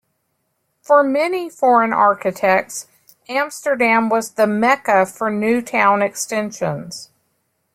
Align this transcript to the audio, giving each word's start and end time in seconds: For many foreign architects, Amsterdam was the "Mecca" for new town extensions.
For 0.81 1.03
many 1.03 1.47
foreign 1.47 1.93
architects, 1.93 2.87
Amsterdam 3.29 4.09
was 4.09 4.31
the 4.31 4.47
"Mecca" 4.47 5.05
for 5.05 5.29
new 5.29 5.61
town 5.61 6.01
extensions. 6.01 7.11